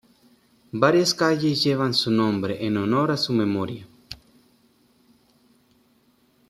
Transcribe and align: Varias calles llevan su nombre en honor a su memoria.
Varias 0.71 1.13
calles 1.13 1.63
llevan 1.63 1.93
su 1.93 2.09
nombre 2.09 2.65
en 2.65 2.75
honor 2.77 3.11
a 3.11 3.17
su 3.17 3.33
memoria. 3.33 3.87